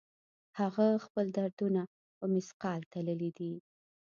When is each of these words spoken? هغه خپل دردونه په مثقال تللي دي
هغه 0.59 0.85
خپل 1.05 1.25
دردونه 1.37 1.81
په 2.17 2.25
مثقال 2.35 2.81
تللي 2.91 3.29
دي 3.37 3.53